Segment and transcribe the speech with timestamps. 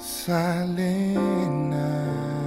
[0.00, 2.39] silent night,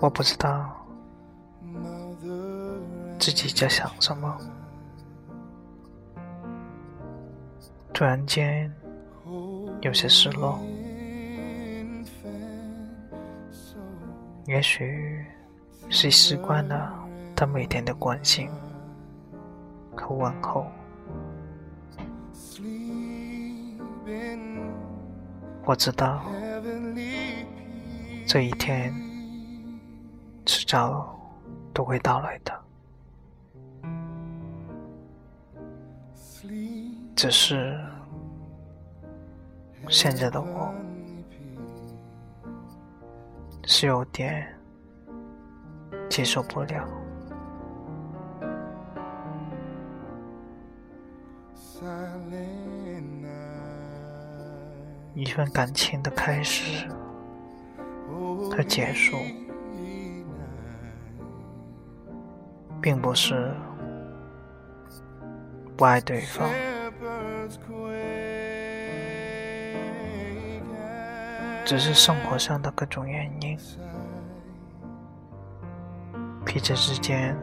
[0.00, 0.74] 我不知道
[3.18, 4.38] 自己在想什么，
[7.92, 8.72] 突然间
[9.80, 10.60] 有些失落，
[14.46, 15.26] 也许
[15.88, 16.94] 是习惯了
[17.34, 18.48] 他每天的关心
[19.96, 20.64] 和问候。
[25.64, 26.24] 我知道
[28.26, 28.94] 这一天
[30.68, 31.18] 迟早
[31.72, 32.52] 都会到来的，
[37.16, 37.80] 只是
[39.88, 40.74] 现在的我
[43.64, 44.46] 是有点
[46.10, 46.86] 接受不了。
[55.14, 56.86] 一份感情的开始
[58.50, 59.16] 和结束，
[62.80, 63.52] 并不是
[65.76, 66.48] 不爱对方，
[71.64, 73.58] 只是生活上的各种原因，
[76.44, 77.36] 彼此之间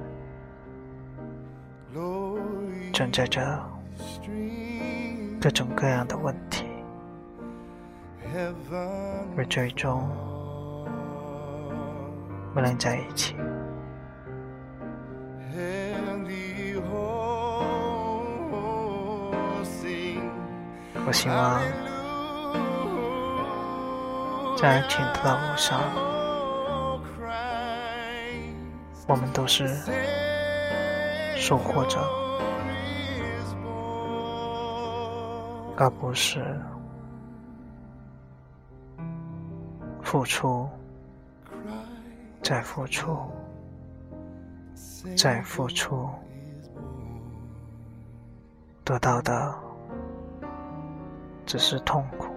[2.93, 3.61] 存在着
[5.41, 6.65] 各种各样的问题，
[9.37, 10.09] 而最终
[12.53, 13.35] 不能在一起。
[21.07, 21.61] 我希望
[24.57, 25.79] 在爱情的路上，
[29.07, 29.67] 我们都是
[31.35, 31.99] 收获者，
[35.77, 36.43] 而不是
[40.01, 40.67] 付出，
[42.41, 43.15] 再付出，
[45.15, 46.09] 再付出，
[48.83, 49.55] 得到的
[51.45, 52.35] 只是痛苦。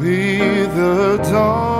[0.00, 1.79] With the dawn.